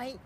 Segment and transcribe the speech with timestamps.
[0.00, 0.18] はい。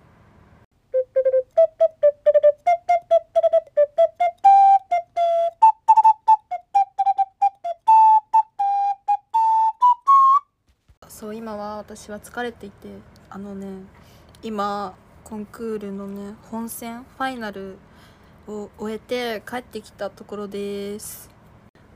[11.09, 12.87] そう今は私は疲れていて。
[13.31, 13.67] あのね
[14.45, 17.79] 今コンクールのね本戦ファイナル
[18.47, 21.29] を終えて帰ってきたところです。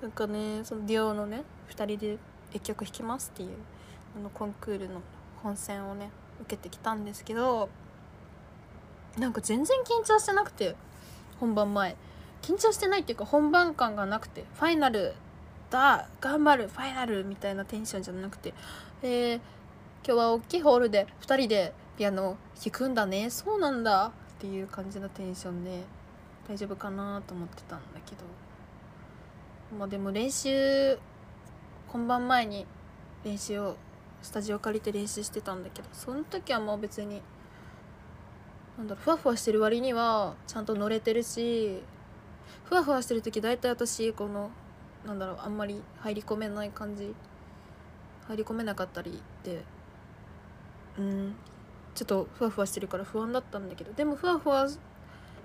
[0.03, 2.19] なんかねそのデュオのね2人で
[2.55, 3.51] 1曲弾きますっていう
[4.17, 5.01] あのコンクールの
[5.45, 6.11] 本戦をね
[6.41, 7.69] 受けてきたんですけど
[9.19, 10.77] なんか全然緊張してなくて
[11.41, 11.97] 本番前。
[12.43, 15.15] 緊張してないっていうか本番感がなくてファイナル
[15.71, 18.55] だ頑張るファイナルみたいなテンションじゃなくて
[19.03, 19.43] えー、今
[20.05, 23.29] 日は大きいホールで2人でピアノ弾くんだね。
[23.29, 25.83] そうなんだっていう感じのテンションで
[26.49, 28.23] 大丈夫かなと思ってたんだけど。
[29.77, 30.99] まあでも練習
[31.89, 32.67] 本番前に
[33.25, 33.77] 練習を
[34.23, 37.23] スタジオ借りて練習してたんだけどその時はもう別に
[38.77, 41.83] なんだろうふわふわしてる割にはちゃんと乗れてるし
[42.65, 44.51] ふわふわしてる時大体私この
[45.07, 47.15] なんだろうあんまり入り込めない感じ
[48.27, 49.63] 入り込めなかったりで
[50.99, 51.35] うん
[51.95, 54.69] ちょっとふわふわしてるから不安だったんだけどでもふわふわ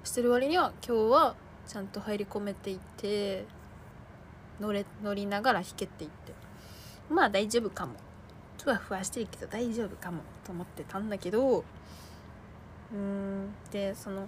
[0.04, 3.46] してる割には今日はちゃんと入り込めていて
[4.60, 6.34] 乗れ乗りながら弾けていって
[7.10, 7.94] まあ大丈夫かも。
[8.64, 11.64] ふわふわしてるけど大丈夫かもと思ってたんだけど
[12.94, 13.54] うん。
[13.72, 14.28] でその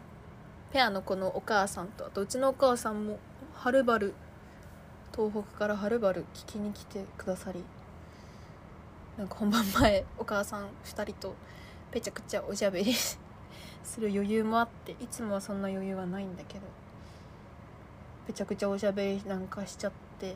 [0.73, 3.19] ペアの子のお母さんとあとうちのお母さんも
[3.53, 4.13] はるばる
[5.15, 7.63] 東北からはるばる聞きに来てくださり
[9.17, 11.35] なんか本番前お母さん2人と
[11.91, 13.17] ぺちゃくちゃおしゃべりす
[14.01, 16.61] る余裕もあっていつもはそんな余裕はないんだけど
[18.27, 20.35] ぺちゃくちゃおしゃべりなんかしちゃって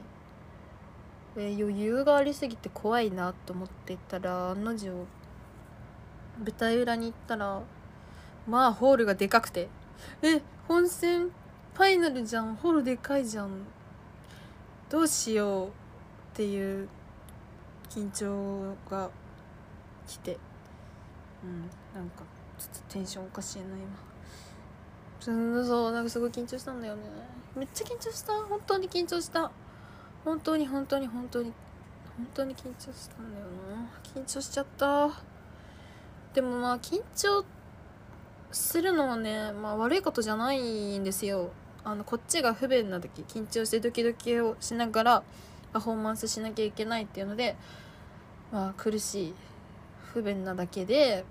[1.40, 5.08] で余裕がありすぎて怖いなと思ってたら案の定舞
[6.58, 7.62] 台裏に行ったら
[8.46, 9.70] まあホールがでかくて
[10.22, 13.52] え本戦ファイナルじゃんホールでかいじゃん
[14.90, 15.72] どうしようっ
[16.34, 16.90] ていう
[17.90, 19.10] 緊張が
[20.06, 20.38] 来て
[21.42, 21.62] うん
[21.96, 22.24] なんか
[22.58, 23.64] ちょっとテンションおかしいな
[25.24, 25.64] 今。
[25.64, 27.04] そうなんかすごい緊張したんだよね。
[27.56, 28.34] めっちゃ緊張した。
[28.34, 29.50] 本当に緊張した。
[30.30, 31.52] 本当に本当に本当に
[32.16, 33.46] 本当に緊張したんだよ
[33.76, 33.90] な。
[34.04, 35.10] 緊張しちゃった。
[36.36, 37.44] でもまあ緊張
[38.52, 41.50] するのはね、まあ、悪いことじゃないんですよ。
[41.84, 45.24] あのこっちが不便な時緊張してドキドキをしながら
[45.74, 47.56] パフォーマンスしなきゃいけないっていうので
[48.52, 49.34] まあ苦しい
[50.14, 51.26] 不便なだけで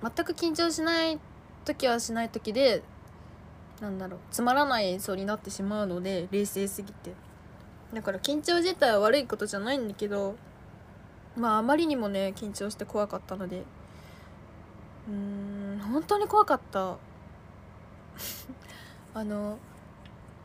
[0.00, 1.18] 全く緊張しない
[1.64, 2.84] 時はしない時で
[3.80, 7.12] なんだろうつまらない演奏になってしまうので冷静すぎて。
[7.92, 10.36] だから緊張自体は悪いことじゃないんだけど
[11.36, 13.64] まああまりにもね緊張して怖かったので。
[15.06, 16.96] うん本当に怖かった。
[19.12, 19.58] あの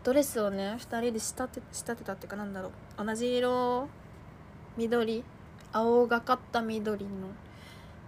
[0.03, 3.05] ドレスをね2人で仕立て仕立てたっていうかなんだろう。
[3.05, 3.87] 同じ色
[4.77, 5.23] 緑
[5.71, 7.11] 青がかった緑の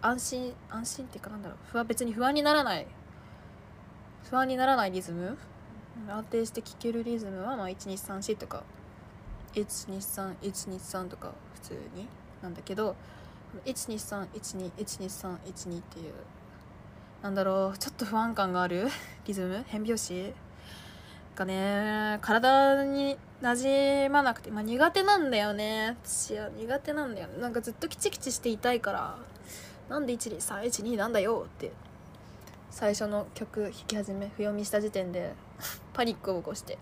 [0.06, 1.58] 安心安心っていうかなんだろう。
[1.72, 2.86] 不安別に不安にならない。
[4.28, 5.38] 不安にならないリズム。
[6.06, 8.64] 安定して聴けるリズムはまあ1234とか。
[9.54, 12.06] 123123とか普通に。
[12.42, 12.96] なんだけど
[13.64, 16.12] 1231212312っていう。
[17.22, 17.78] なんだろう。
[17.78, 18.88] ちょっと不安感がある。
[19.24, 19.64] リズム。
[19.66, 20.34] 変拍子。
[21.34, 25.96] がね体になじまなくて、まあ、苦手なんだよね。
[26.04, 27.40] 私は苦手なんだよね。
[27.40, 29.16] なんかずっとキチキチしていたいから。
[29.88, 31.72] なんで12312なんだよって。
[32.70, 35.32] 最初の曲弾き始め不読みした時点で
[35.94, 36.76] パニックを起こして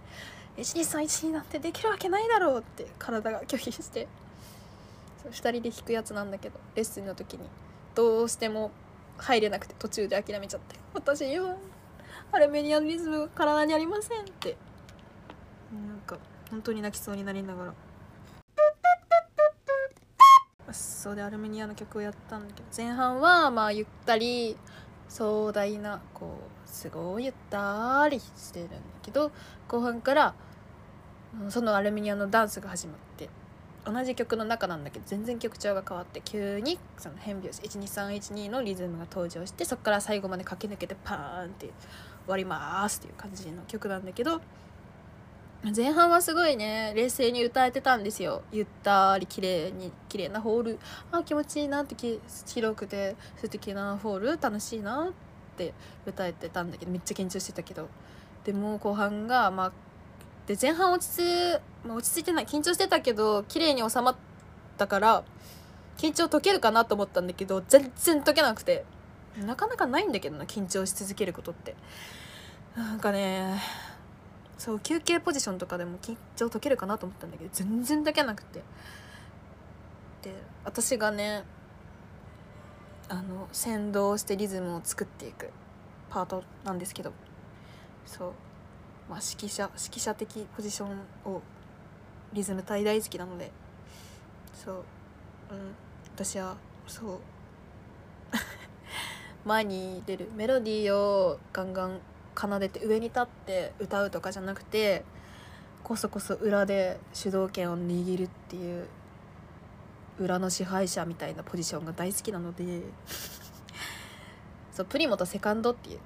[0.57, 4.09] 12312なんてできるわけないだろうって体が拒否して。
[5.31, 7.47] 2人で弾くやつなんだけどレッスンの時に。
[7.95, 8.71] どうしても
[9.19, 11.55] 入れなくて途中で諦めちゃって「私今
[12.33, 14.57] アルメニアのリズムが体にありません」って。
[15.73, 16.19] なんか
[16.51, 17.75] 本当に泣きそうになりながら。
[21.03, 24.57] そうでアルメニアの曲をやったんだけど前半はまあゆったり
[25.09, 29.33] 壮大なこうすごいゆったりしてるんだけど
[29.67, 30.35] 後半から
[31.49, 33.29] そのアルメニアのダンスが始まって
[33.85, 41.73] 同じ曲の中なんだけど全然曲調が変わって急にその変拍子12312のリズムが登場してそこから最後まで駆け抜けてパーンって終
[42.29, 44.41] わりますっていう感じの曲なんだけど
[45.65, 48.43] 前半はすごいね冷静に歌えてたんですよ。
[48.51, 50.79] ゆったり綺麗に綺麗なホール。
[51.13, 51.95] あ気持ちいいなって
[52.47, 54.39] 広くて素敵なホール。
[54.41, 55.13] 楽しいなっ
[55.57, 55.73] て
[56.05, 57.89] 歌えてたんだけどめっちゃ緊張してたけど。
[58.45, 59.73] でも後半がまあ
[60.49, 64.17] で前半落ち着、まあ、落ち着いてない緊張してたけど綺麗に収まっ
[64.77, 65.23] たから
[65.97, 68.85] 緊張解けるかなと思ったんだけど全然解けなくて。
[69.47, 71.75] なかなかないんだけどな緊張し続けることって。
[72.77, 73.59] なんかね
[74.63, 78.63] そう休憩ポジションとかでも緊張解けるかなと思ったんだけど全然解けなくて。
[80.23, 80.33] で
[80.65, 81.43] 私がね
[83.09, 85.51] あの先導してリズムを作っていく
[86.11, 87.13] パートなんですけど
[88.07, 88.33] そう。
[89.11, 91.43] まあ指揮者指揮者的ポジションを
[92.33, 93.51] リズム大大好きなので
[94.55, 94.75] そう。
[94.77, 94.85] うん。
[96.15, 96.55] 私は
[96.87, 97.19] そう。
[99.45, 101.99] 前に出るメロディーをガンガン
[102.35, 105.05] 奏でて上に立って歌うとかじゃなくて
[105.83, 108.87] こそこそ裏で主導権を握るっていう
[110.19, 112.83] 裏の支配者みたいなポジションが大好きなので
[114.73, 116.01] そうプリモとセカンドっていう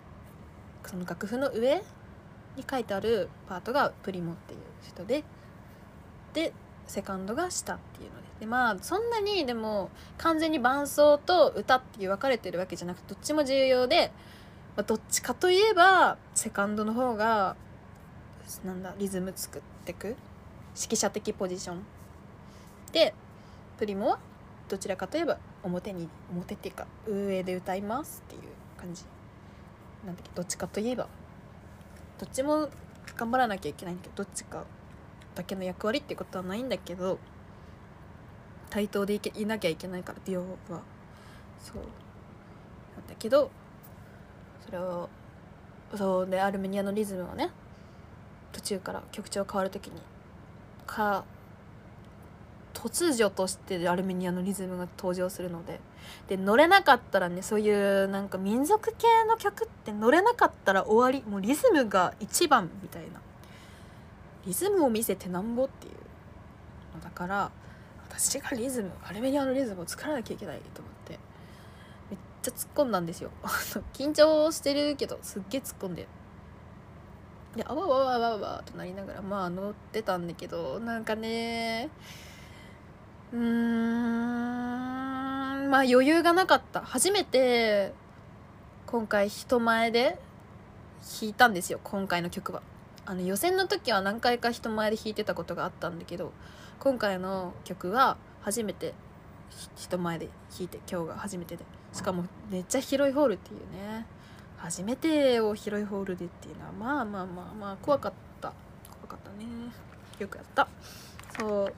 [0.87, 1.83] その楽譜の上
[2.57, 5.25] に書いてあるパートがプリモっていう人で
[6.33, 6.53] で
[6.87, 8.27] セカンドが下っていうので。
[8.41, 14.13] でまあそんなにでも完全に伴奏と歌っていう分かれてるわけじゃなくてどっちも重要で
[14.77, 17.57] まあ、どっちかといえばセカンドの方が
[18.65, 20.09] なんだリズム作ってく
[20.77, 21.83] 指揮者的ポジション。
[22.93, 23.15] で
[23.79, 24.19] プリモは
[24.69, 28.43] どちらかといえば表に表っていうか上で歌いますっていう
[28.79, 29.05] 感じ。
[30.05, 31.09] なんだっけどっちかといえば。
[32.19, 32.69] どっちも
[33.17, 34.65] 頑張らなきゃいけないんだけどどっちか
[35.35, 37.19] だけの役割っていうことはないんだけど
[38.71, 40.43] 対等でいけいなきゃいけないからディオ
[40.73, 40.83] は。
[41.61, 41.77] そう。
[41.77, 43.51] なんだけど
[44.67, 45.09] それを
[45.95, 47.51] そうでアルメニアのリズムをね
[48.53, 50.01] 途中から曲調変わる時に
[50.87, 51.25] か
[52.75, 55.81] 突如としてアルメニアのリズムが登場するので
[56.29, 63.21] で乗れなかったらねそういうなんか民族系の曲って乗れなかったら終わりもうリズムが一番みたいな。
[64.47, 67.51] リズムを見せてなんぼっていうだから
[68.09, 70.96] 私がリズムアルメニアのリズムを作らなきゃいけないと思って。
[72.47, 73.31] ちゃ突っ込んだんですよ。
[73.93, 76.07] 緊張してるけどすっげえ突っ込んで
[77.57, 81.89] であわわわわわとなりながらまあ乗ってたんだけどなんかね
[83.33, 83.43] うーん
[85.71, 86.83] まあ余裕がなかった。
[86.83, 87.93] 初めて
[88.87, 90.19] 今回人前で
[91.21, 92.63] 弾いたんですよ今回の曲は。
[93.09, 96.33] あの予選の時は何回か人前で弾いてたことがあったんだけど
[96.81, 98.95] 今回の曲は初めて
[99.77, 101.65] 人前で弾いて今日が初めてで。
[101.97, 104.07] しかもめっちゃ広いホールっていうね。
[104.59, 108.53] 初めてを広いホールでっていうのはまあまあまあまあ怖かった。
[109.01, 109.47] 怖かったね。
[110.19, 110.69] よくやった。
[111.39, 111.73] そう。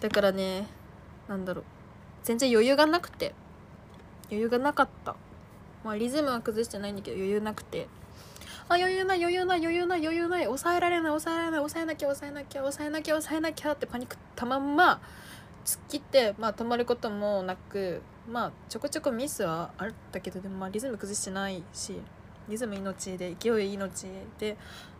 [0.00, 0.68] だからね
[1.28, 1.64] なんだろう。
[2.22, 3.34] 全然余裕がなくて。
[4.30, 5.16] 余裕がなかった。
[5.84, 7.88] まあリズムは崩してないんだけど余裕なくて。
[8.68, 10.44] あ余裕ない余裕ない余裕ない余裕ない。
[10.44, 15.00] 抑えられない抑えられない抑えなきゃ抑えなきゃ抑えなきゃ抑えなきゃってパニックたまんま
[15.68, 22.00] 突っ切ってまあ止まることもなくまあちょこちょこミスはあったけどでもまあリズム崩してないし
[22.48, 24.06] リズム命で勢い命
[24.38, 24.56] で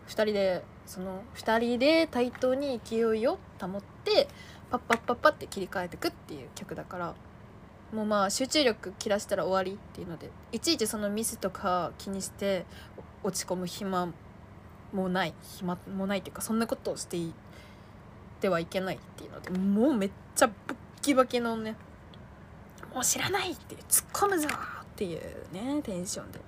[0.09, 4.29] 2人でその2人で対等に勢いを保って
[4.71, 7.15] パッパッパッパって切り替えてくっていう曲だから
[7.91, 12.67] もうまあ集中力切らしたら終わりっていうのでいちいちそのミスとか気にして
[13.23, 14.13] 落ち込む暇
[14.93, 17.33] もない暇もないっていうかそんなことをしてい
[18.39, 21.75] ってはいけないっていうのでもうめっちゃブッキバキのね
[22.95, 25.21] もう知らないって突っ込むぞっていう
[25.53, 26.41] ねテンションで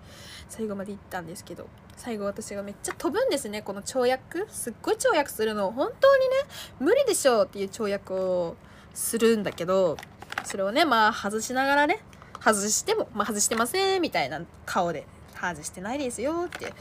[0.49, 1.67] 最後まで行ったんですけど
[1.97, 4.47] 最後私がめっちゃ飛ぶんですねこの跳躍。
[4.51, 5.71] すっごい跳躍するの。
[5.71, 6.35] 本当にね
[6.79, 8.57] 無理でしょうっていう跳躍を
[8.95, 9.97] するんだけど
[10.45, 12.01] それをねまあ外しながらね
[12.43, 16.73] 外しても、まあ、外してませんみたいな顔で外してないですよって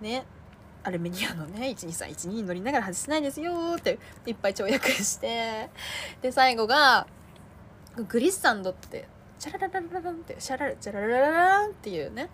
[0.00, 0.24] ね。
[0.82, 5.68] アルメニアのね12312に乗りながら外してないですよっていっぱい跳躍して
[6.22, 7.06] で最後が
[8.08, 9.06] グリッサンドって
[9.38, 12.30] チャララララランってシャララチャラララランっていうね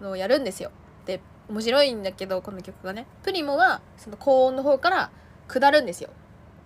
[0.00, 0.70] のをやるんですよ。
[1.06, 5.10] で面白いんだけどこの曲がねプリモはその高音の方から
[5.48, 6.10] 下るんですよ。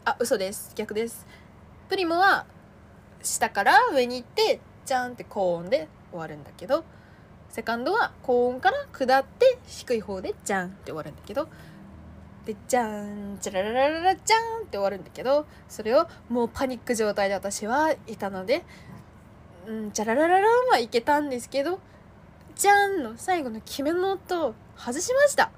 [0.04, 0.72] あ嘘です。
[0.74, 1.26] 逆です。
[1.88, 2.46] プリモは
[3.22, 6.84] 下から上に行ってジャンって高音で終わるんだけど
[7.54, 11.46] セカンドは高音から下って低い方でジャンって終わるんだけど
[12.44, 18.64] でジャンチャラララララジャンって終わるんだけどそれをもうパニック状態で私はいたので
[19.68, 21.78] うんチャラララランはいけたんですけど
[22.56, 25.52] ジャンの最後の決めの音を外しました。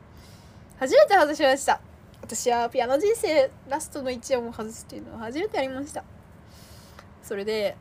[0.78, 1.80] 初めて外しました。
[2.20, 6.04] 私はピアノ人生ラストの1音を外すっていうのは初めてやりました。
[7.22, 7.74] それで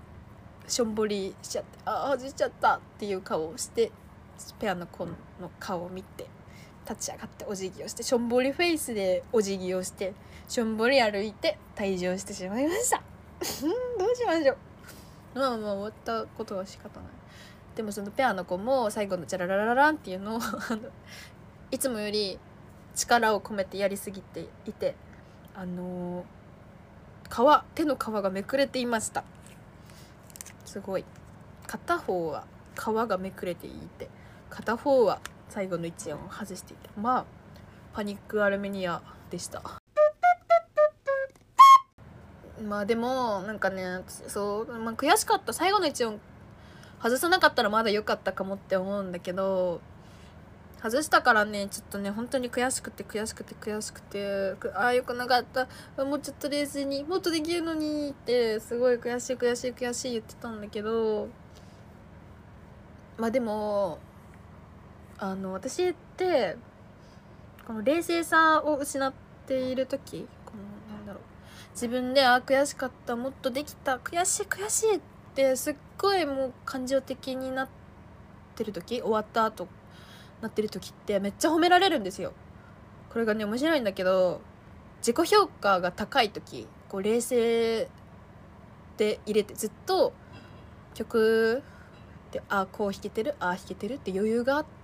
[0.69, 3.91] しょんぼりしちゃってああ外しちゃったっていう顔をして
[4.59, 5.13] ペアの子の
[5.59, 6.27] 顔を見て
[6.87, 10.13] 立ち上がってお辞儀をしてしょんぼりフェイスでお辞儀をして
[10.47, 13.01] しょんぼり歩いて退場してしまいました。
[13.99, 14.57] どうしましょう。
[15.39, 17.09] まあまあ終わったことは仕方ない。
[17.75, 20.39] でもそのペアの子も最後のチャラララランっていうのを
[21.71, 22.39] いつもより
[22.95, 24.95] 力を込めてやりすぎていて
[25.53, 29.23] あのー、皮手の皮がめくれていました。
[30.65, 31.05] すごい。
[31.67, 34.09] 片方は皮がめくれていて
[34.49, 37.25] 片方は最後の1音を外していてまあ
[37.93, 39.61] パニックアルメニアでした。
[42.67, 45.53] まあでもなんかねそう、まあ、悔しかった。
[45.53, 46.19] 最後の1音
[47.01, 49.81] 外さなかったらまだ良かったかもって思うんだけど
[50.81, 55.67] 外したからねちょっとね本当に悔しくて悔しくて悔しくてああよくなかった。
[56.03, 61.27] もうちょっと冷静にもっとできるのにってすごい悔しい悔しい悔しい言ってたんだけど
[63.17, 63.99] まあでも
[65.17, 66.57] あの私って
[67.65, 69.13] この冷静さを失っ
[69.47, 70.51] ている時こ
[70.89, 71.23] のなんだろう
[71.71, 74.99] 自分であ悔しかったもっとできた悔しい悔しいっ
[75.33, 77.69] てすっごいもう感情的になっ
[78.55, 79.67] てる時終わった後
[80.41, 82.33] なってる時ってめっちゃ褒められるんですよ。
[83.09, 84.41] これがね面白いんだけど
[84.99, 87.89] 自己評価が高い時こう冷静
[88.97, 90.13] で入れてずっと
[90.93, 91.63] 曲
[92.31, 94.74] であこう弾けてるああ弾けてるって余裕があって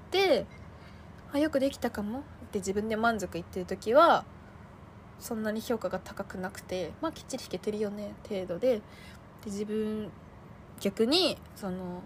[1.33, 4.25] あよくできたかもって自分で満足いってる時は
[5.19, 8.77] そんなに評価が高くなくてまあきっちり弾けてるよね程度で。
[8.77, 8.81] で
[9.45, 10.11] 自分
[10.79, 12.01] 逆にその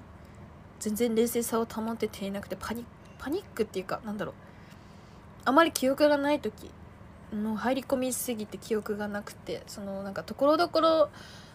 [0.80, 2.86] 全然冷静さを保てていなくてパニ
[3.18, 4.36] パニックっていうかなんだろう。
[5.46, 6.70] あまり記憶がない時
[7.34, 11.10] もう入り込みすぎて記憶がなくてそのなんかところどころ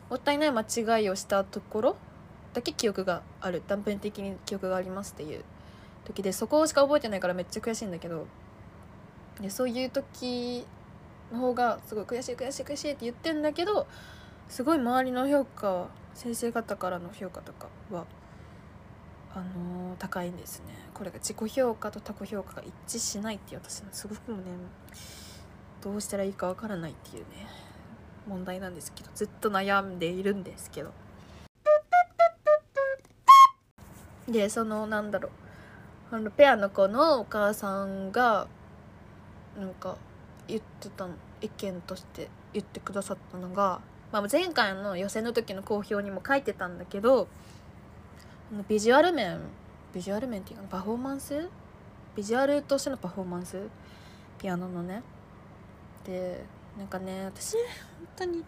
[0.08, 1.96] もったいない間違いをしたところ
[2.52, 3.62] だけ記憶がある。
[3.68, 5.44] 断片的に記憶がありますっていう。
[6.04, 8.26] 時でそこしか覚えてないからめっちゃ悔しいんだけど
[9.40, 10.66] でそういう時
[11.32, 13.86] の方がすごい悔しい悔しい悔しいって言ってんだけど
[14.48, 18.04] すごい周りの評価先生方からの評価とかは
[19.32, 20.74] あのー、高いんですね。
[20.92, 24.42] これが自己評価と他己評価が一致しないっていう私のすごくもね
[25.80, 27.46] どうしたらいいかわからないっていうね
[28.26, 30.92] 問題なんですけどずっと悩んでいるんですけど。
[34.28, 35.49] でそのなんだろう。
[36.12, 38.46] あのペアの子のお母さんが
[39.58, 39.96] なんか
[40.48, 43.80] 言ってたの意見として言ってくださったのが
[44.12, 47.28] まあ、前回の予選の時の公表にも書いてたんだけど
[48.68, 49.38] ビジュアル面
[49.94, 51.48] ビジュアル面っていうかパフォーマンス？
[52.16, 53.56] ビジュアルとしてのパフォーマンス？
[54.36, 55.04] ピアノのね。
[56.04, 56.44] で
[56.76, 57.62] なんかね私本
[58.16, 58.44] 当に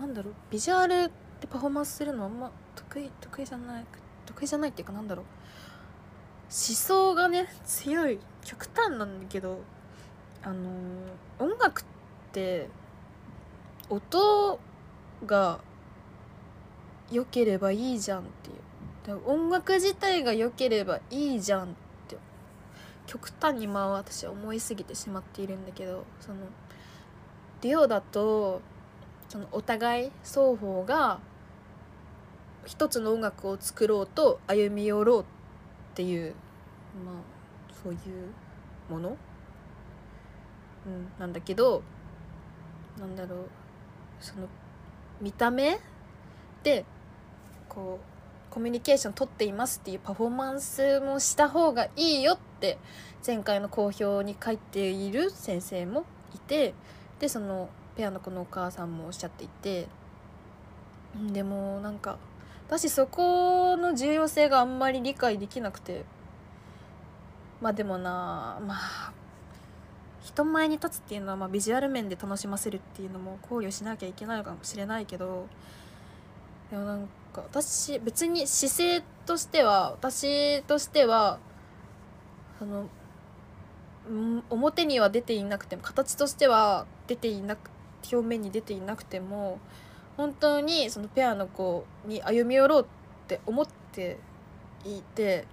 [0.00, 3.84] なんだろうビジュアルってパフォーマンスするのあんま得意得意じゃない
[4.24, 5.24] 得意じゃないっていうかなんだろう。
[6.48, 9.60] 想がね強い極端なんだけど
[10.42, 10.70] あの、
[11.38, 11.84] 音楽っ
[12.32, 12.68] て
[13.90, 14.60] 音
[15.26, 15.60] が
[17.10, 18.56] 良ければいいじゃんっていう。
[19.24, 21.66] 音楽自体が良ければいいじゃんっ
[22.08, 22.18] て
[23.06, 26.40] 極端にまあ私は思いすぎてしまっているんだけどその
[27.62, 28.60] デュオだと
[29.28, 31.20] そのお互い双方が
[32.66, 35.24] 一つの音楽を作ろうと歩み寄ろう
[35.98, 36.32] っていう
[37.04, 37.14] まあ
[37.82, 37.98] そういう
[38.88, 39.16] もの、
[40.86, 41.82] うん、なんだけど
[43.00, 43.48] なんだろう。
[44.20, 44.46] その
[45.20, 45.80] 見た目
[46.62, 46.84] で
[47.68, 52.78] こうコミュニケーション取っていますっていうパフォーマンスもした方がいいよって
[53.26, 56.74] 前回の公表に書いている先生もいて
[57.18, 59.88] でそのペアの子のお母さんもおっしゃっていて
[61.32, 62.18] でもなんか
[62.68, 66.04] 私そこの重要性があんまり理解できなくて。
[67.60, 69.12] まあでもなまあ
[70.22, 75.46] 人前に立つっていうのはまビジュアル面で楽しませるっていうのも考慮しなきゃいけないかもしれないけど。
[76.70, 81.38] でもなんか私別に姿勢としては私としては
[82.60, 82.88] あの
[84.50, 87.70] 表には出ていなくても形としては出ていなく
[88.12, 89.58] 表面に出ていなくても
[90.18, 94.18] 本当にそのペアの子に歩み寄ろうって思って
[94.84, 95.46] いて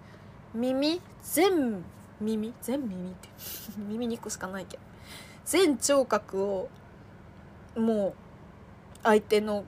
[0.55, 1.83] 耳全
[2.19, 2.53] 耳？
[2.61, 3.29] 全耳って？
[3.77, 4.83] 耳2個しかないけど
[5.45, 6.69] 全聴覚を
[7.75, 8.13] もう
[9.03, 9.65] 相手の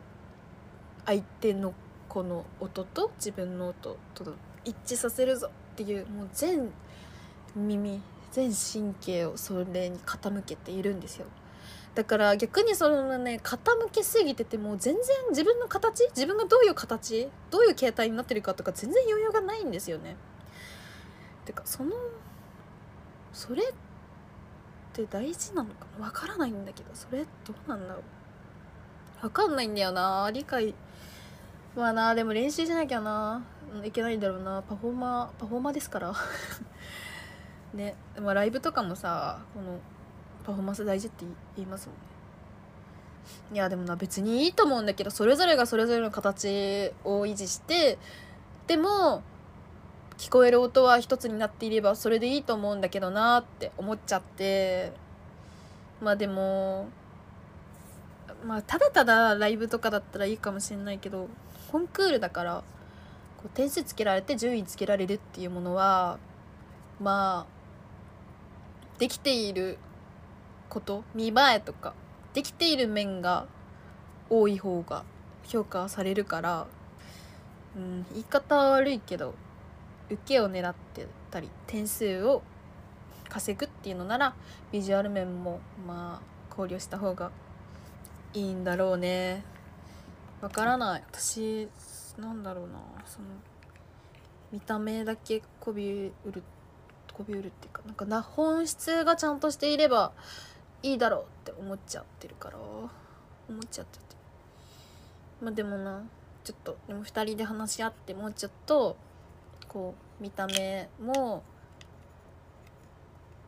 [1.05, 1.73] 相手の
[2.09, 4.33] この音と自分の音と
[4.65, 6.71] 一致させるぞっていうもう全
[7.55, 8.01] 耳
[8.31, 11.27] 全神経をそれに傾けているんですよ。
[11.97, 13.57] だから逆にそのね傾
[13.91, 20.15] けすぎてても全然自分の形自分がどういう形どういう形態になってるかとか全然余裕がないんですよね。
[21.43, 21.95] てかその
[23.33, 23.65] それっ
[24.93, 26.05] て大事なのかな？
[26.05, 28.03] わからないんだけどそれどうなんだろ
[29.23, 29.25] う？
[29.25, 30.29] わかんないんだよな。
[30.31, 30.75] 理解
[31.75, 32.13] まあな。
[32.13, 33.43] でも練習しなきゃな。
[33.83, 34.61] いけないんだろうな。
[34.61, 36.13] パフォーマーパフォーマーですから。
[37.73, 37.95] ね。
[38.19, 39.79] まあライブとかもさこの
[40.47, 41.25] パフォーマンス大事って
[41.57, 42.01] 言いますもんね。
[43.53, 47.97] いやでもな別にいいと思うんだけどそれぞれがそれぞれの形を維持して
[48.67, 49.21] でも
[50.17, 54.93] 聞こえる音は一つになっていればそれでいいと思うんだけどなって思っちゃって。
[56.01, 56.87] まあでも
[58.45, 61.27] まあただただライブとかだったらいいかもしれないけど
[61.71, 62.63] コンクールだから
[63.37, 66.19] こう点数つけられて順位つけられるっていうものは
[67.01, 69.77] まあできている
[70.69, 71.93] こと見栄えとか
[72.33, 73.47] できている面が
[74.29, 75.03] 多い方が
[75.45, 76.67] 評価されるから、
[77.75, 79.33] うん、言い方は悪いけど
[80.09, 82.41] 受けを狙ってたり点数を
[83.29, 84.35] 稼ぐっていうのなら
[84.71, 87.31] ビジュアル面もまあ考慮した方が
[88.33, 89.43] いいんだろうね。
[90.41, 91.03] わからない。
[91.11, 91.67] 私
[92.17, 92.79] なんだろうな。
[93.05, 93.27] その
[94.51, 96.43] 見た目だけこびうる
[97.13, 100.13] こびうるっていうかなんか本質がちゃんとしていれば
[100.83, 102.57] いいだろうって思っちゃってるから。
[102.57, 104.03] 思っちゃってて。
[105.41, 106.03] まあでもな
[106.43, 108.97] ちょっとでも2人で話し合ってもうちょっと
[109.67, 111.43] こう見た目も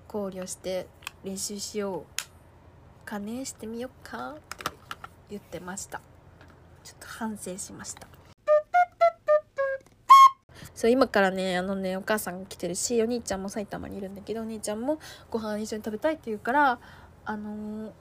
[0.08, 0.88] 考慮して
[1.24, 4.42] 練習しようかねしてみようかって
[5.30, 6.02] 言ってました。
[6.84, 8.08] ちょっと反省しました。
[10.74, 14.98] そう今からねあのねお母さんが来てるしお兄ちゃんも埼玉にいるんだけどお兄ちゃんも
[15.30, 16.80] ご飯一緒に食べたいって言うから
[17.26, 17.92] あのー、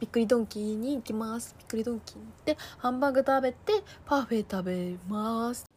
[0.00, 1.54] びっくりドンキーに行きます。
[1.58, 5.71] びっくりドンキーに行ってハンバーグ食べてパフェ食べます。